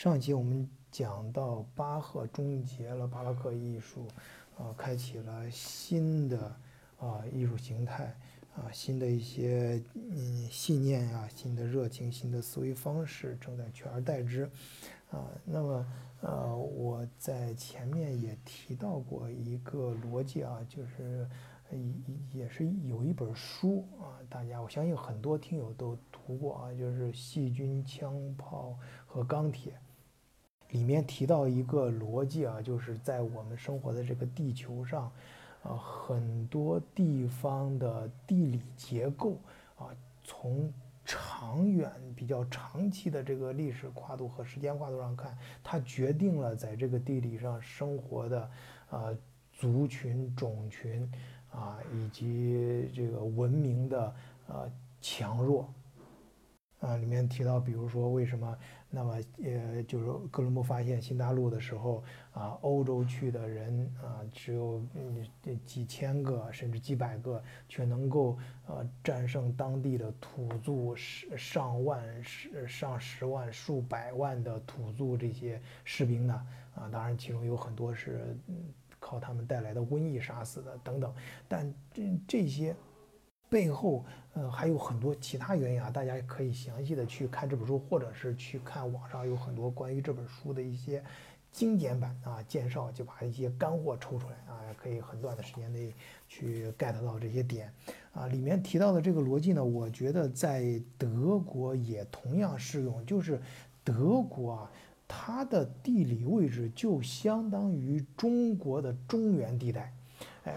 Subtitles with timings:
[0.00, 4.08] 上一期我们讲到巴赫终结了巴洛克艺术，
[4.56, 6.56] 啊，开启了新的
[6.98, 8.16] 啊艺术形态，
[8.56, 14.50] 啊，新的一些嗯信念呀，新的热情，新的思维方式正在取而代之，
[15.10, 15.86] 啊，那么
[16.22, 21.28] 呃我在前面也提到过一个逻辑啊，就是
[21.70, 28.74] 也也是有一本书啊，大家我相信很多听友都读过啊，就是《细菌、枪炮
[29.04, 29.72] 和钢铁》。
[30.70, 35.10] 里面提到一个逻辑啊，就是在我们生活的这个地球上，
[35.62, 39.36] 啊，很多地方的地理结构
[39.78, 39.88] 啊，
[40.22, 40.72] 从
[41.04, 48.50] 长远、比较长期的这个历史跨度和时间跨度上看，它决定了在这个地理上生活的
[48.90, 49.08] 啊
[49.52, 51.10] 族群、种群
[51.50, 54.14] 啊，以及这个文明的
[54.46, 55.68] 呃强弱。
[56.80, 58.58] 啊，里面提到，比如说为什么？
[58.92, 62.02] 那么，呃，就是哥伦布发现新大陆的时候，
[62.32, 65.24] 啊，欧洲去的人啊，只有嗯
[65.64, 76.46] 几千个，甚至几百个，却能够呃战胜当地的土著十上万、十上十万、数百万的土著这些士兵呢？
[76.74, 78.36] 啊，当然其中有很多是
[78.98, 81.14] 靠他们带来的瘟疫杀死的等等，
[81.46, 82.74] 但这这些。
[83.50, 91.02] 背后，呃，还有很多其他原因啊，大家可以详细的去看这本书，或者是去看网上有很多关于这本书的一些
[91.50, 95.92] 精简版啊介绍，就把一些干货抽出来啊，可以很短的时间内
[96.28, 97.74] 去 get 到这些点
[98.12, 98.28] 啊。
[98.28, 103.42] 里面提到的这个逻辑呢，我觉得在德国也同样适用，就是
[103.82, 104.70] 德国啊，
[105.08, 109.92] 它的地理位置就相当于中国的中原地带，
[110.44, 110.54] 哎。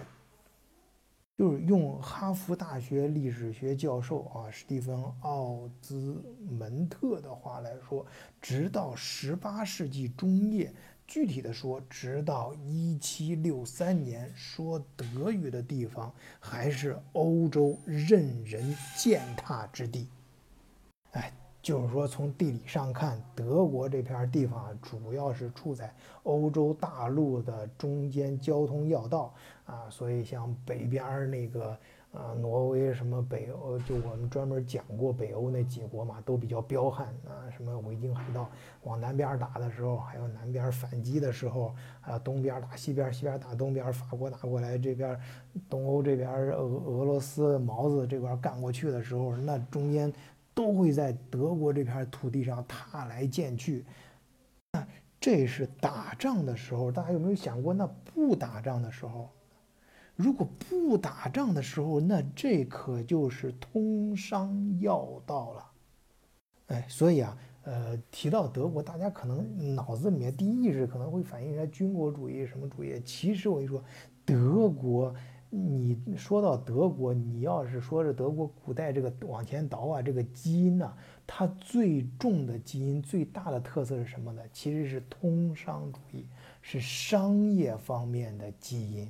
[1.36, 8.06] 就是用哈佛大学历史学教授啊，史蒂芬·奥兹门特的话来说，
[8.40, 10.72] 直到十八世纪中叶，
[11.08, 20.08] 具体的说，直到一七六三年，说德语的地方还是欧洲任人践踏之地。
[21.12, 21.34] 哎。
[21.64, 25.90] 就是说，从地理上看，德国这片地方主要是处在
[26.24, 29.34] 欧洲大陆的中间交通要道
[29.66, 31.70] 啊，所以像北边那个
[32.12, 38.50] 啊，挪威什么北欧，就我们专门讲过北欧那几国嘛，都比较彪悍啊，什么维京海盗
[38.84, 45.18] 往南边打的时候，还有南边反击的时候，还有东边打西边，西边打东边，法国打过来，这边
[45.70, 50.12] 东欧这边俄俄罗斯毛子这边干过去的时候，那中间。
[50.54, 53.86] 都会在德国这片土地上踏来见去，
[54.72, 54.88] 那
[55.20, 56.92] 这是打仗的时候。
[56.92, 59.30] 大家有没有想过，那不打仗的时候？
[60.16, 65.72] 如果不打仗的时候，那这可就是通商要道了。
[66.68, 73.02] 哎，所以啊，呃，提到德国，大家可能脑子里面第一意识可能会反映出来军国主义什么主义。
[73.04, 73.84] 其实我跟你说，
[74.26, 75.14] 德国。
[75.56, 80.92] 你说到德国，你要是说是德国古代这个往前倒啊，这个基因呢，
[81.28, 84.42] 它最重的基因、最大的特色是什么呢？
[84.52, 86.26] 其实是通商主义，
[86.64, 89.08] 是商业方面的基因。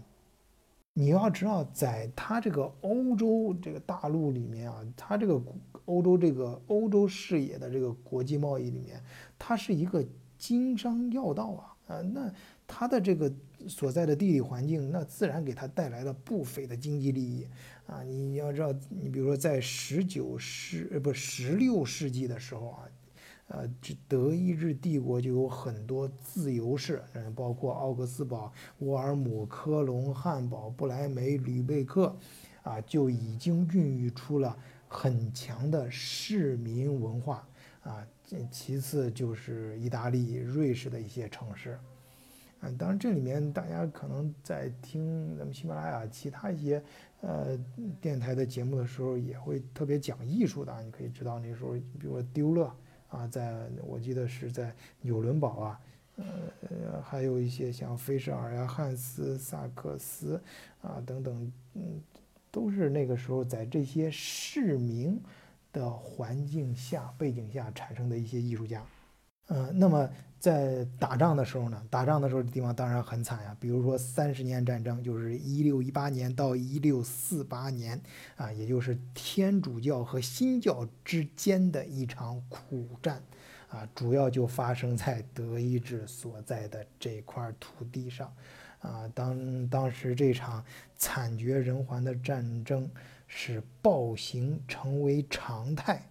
[0.94, 5.42] 你要知道，在它这个欧洲这个大陆里面啊，它这个
[5.86, 9.02] 欧洲这个欧洲视野的这个国际贸易里面，
[9.40, 10.06] 它是一个
[10.38, 12.30] 经商要道啊，啊，那。
[12.66, 13.32] 它的这个
[13.68, 17.48] 所在的地理环境，那自然给它带来了不菲的经济利益
[17.86, 18.04] 啊！
[18.04, 22.90] 你要知道，你比如说在十九世呃不十六世纪的时候啊，
[23.48, 32.16] 呃，这德意志帝国就有很多自由市，嗯，包括奥格斯堡、沃尔姆、科隆、汉堡、不莱梅、吕贝克，
[32.64, 34.58] 啊，就已经孕育出了
[34.88, 37.48] 很强的市民文化
[37.82, 38.06] 啊。
[38.50, 41.78] 其次就是意大利、瑞士的一些城市。
[42.66, 46.82] 嗯，当然，这里面大家可能在听咱们喜马拉雅其他一些
[47.20, 47.60] 呃
[48.00, 50.82] 电台的节目的时候，也会特别讲艺术的。
[50.82, 52.74] 你可以知道那时候，比如说丢勒
[53.10, 55.82] 啊，在我记得是在纽伦堡啊，
[56.16, 60.42] 呃，还有一些像菲舍尔呀、汉斯萨克斯
[60.82, 62.02] 啊等等，嗯，
[62.50, 65.22] 都是那个时候在这些市民
[65.74, 68.82] 的环境下、背景下产生的一些艺术家。
[69.48, 70.10] 嗯，那么。
[70.44, 73.56] 在打仗的时候呢，打仗的时候，地方当然很惨呀。
[73.62, 77.98] 比如说三十年战争，就是一六一八年到一六四八年，
[78.36, 83.24] 啊，也就是天主教和新教之间的一场苦战，
[83.70, 88.36] 啊，主要就发生在德意志所在的这块土地上，
[88.82, 90.62] 啊，当当时这场
[90.98, 92.92] 惨绝人寰的战争
[93.28, 96.06] 使暴行成为常态。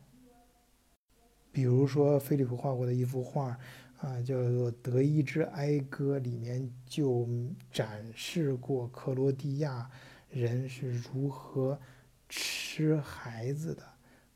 [1.52, 3.56] 比如说，菲利普画过的一幅画。
[4.02, 7.24] 啊，叫做《德意志哀歌》里面就
[7.70, 9.88] 展示过克罗地亚
[10.28, 11.78] 人是如何
[12.28, 13.82] 吃孩子的，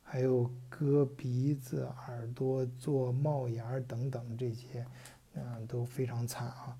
[0.05, 4.87] 还有割鼻子、耳朵做帽檐等等这些，
[5.35, 6.77] 嗯，都非常惨啊。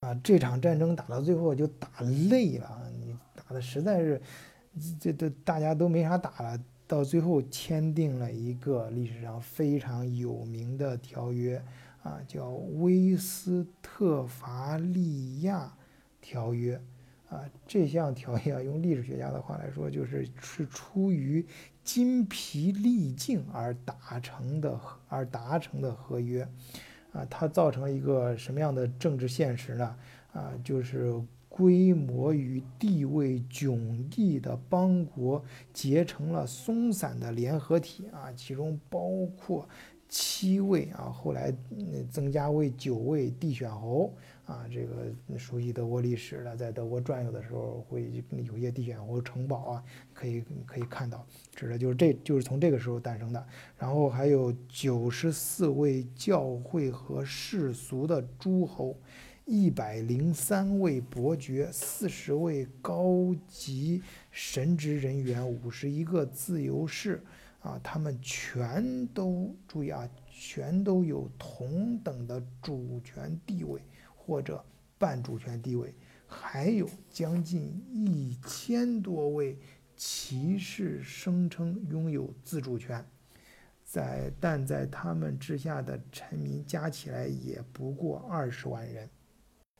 [0.00, 1.88] 啊，这场战争打到最后就打
[2.28, 4.20] 累了，你打的实在是，
[5.00, 11.62] 这这大家都没啥打了，到最后签订了一个历史上非常有名的条约。
[12.02, 15.76] 啊，叫威斯特伐利亚
[16.20, 16.80] 条约，
[17.28, 21.44] 啊，这项条约啊，用历史学家的话来说，就是是出于
[21.82, 24.78] 筋疲力尽而达成的，
[25.08, 26.48] 而达成的合约，
[27.12, 29.96] 啊，它造成了一个什么样的政治现实呢？
[30.32, 31.12] 啊，就是
[31.56, 35.42] 规模与地位迥异的邦国
[35.72, 39.00] 结成了松散的联合体，啊，其中包
[39.36, 39.66] 括。
[40.08, 41.52] 七位啊，后来
[42.08, 44.14] 增加为九位帝选侯
[44.44, 51.26] 啊，这个熟悉德国历史的，在德国转悠的时候会有些帝选侯城堡啊，可以可以看到，
[51.56, 53.46] 指的就是这就是从这个时候诞生的。
[53.76, 58.96] 然后还有九十四位教会和世俗的诸侯，
[59.48, 64.02] 一百零三位伯爵，四十位高级
[64.32, 67.22] 神职人员，五十一个自由士。
[67.60, 73.80] 啊，他们全都注意啊，全都有同等的主权地位
[74.16, 74.64] 或者
[74.98, 75.94] 半主权地位，
[76.26, 79.56] 还有将近一千多位
[79.96, 83.04] 骑士声称拥有自主权，
[83.84, 89.08] 在但在他们之下的臣民加起来也不过二十万人，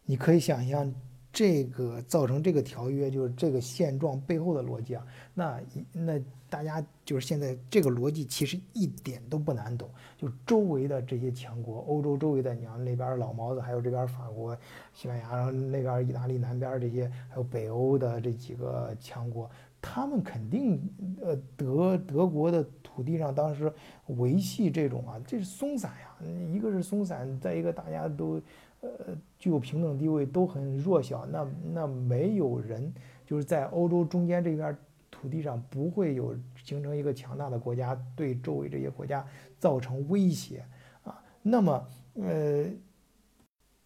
[0.07, 0.91] 你可以想象。
[1.33, 5.61] 这个造成这个条约就是这个现状背后的逻辑啊，那
[5.93, 6.19] 那
[6.49, 9.87] 大家就是现在这个逻辑其实一点都不难懂，
[10.17, 14.57] 就周围的这些强国，欧洲周围的，你像那边老毛子，还有这边法国、
[14.95, 19.51] 西班牙，然后那边意大利南边这些，还有北欧的这几个强国，
[19.89, 20.81] 他们肯定
[21.23, 23.73] 呃德德国的土地上当时
[24.07, 28.41] 维系这种啊，这是松散呀，一个是松散，再一个大家都。
[28.83, 32.93] 呃，具有平等地位都很弱小，那那没有人
[33.25, 34.77] 就是在欧洲中间这片
[35.11, 39.27] 土地上不会有形成一个强大的国家对周围这些国家
[39.59, 40.63] 造成威胁
[41.05, 41.19] 啊。
[41.43, 42.67] 那么呃，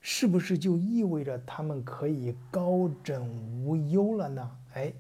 [0.01, 3.25] 是不是就意味着他们可以高枕
[3.65, 4.51] 无忧了呢？
[4.75, 4.93] 哎，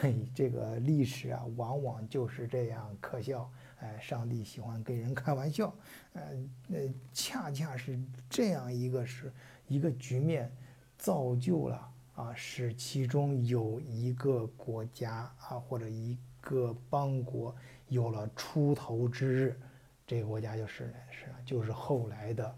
[0.00, 3.50] 嘿， 这个历史啊，往往就是这样可笑。
[3.78, 5.74] 哎，上帝喜欢跟人开玩笑，
[6.14, 6.22] 呃，
[6.66, 6.78] 那
[7.12, 8.00] 恰恰是
[8.30, 9.32] 这样一个是
[9.68, 10.50] 一个局面，
[10.96, 17.54] 造就了啊，使其中有一个国家啊或者一个邦国
[17.88, 19.60] 有了出头之日，
[20.06, 22.56] 这个国家就是是就是后来的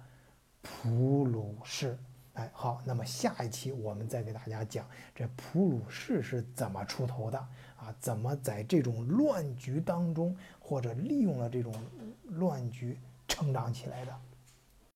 [0.63, 1.99] 普鲁士。
[2.37, 7.39] 哎，好，那么下一期我们再给大家讲这普鲁士是怎么出头的
[7.79, 7.95] 啊？
[7.99, 11.75] 怎么在这种乱局当中，或者利用了这种
[12.25, 14.15] 乱局成长起来的？